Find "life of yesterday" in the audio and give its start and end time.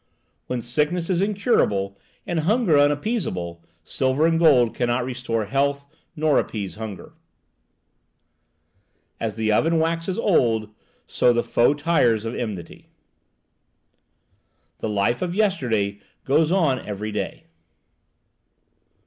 14.89-15.99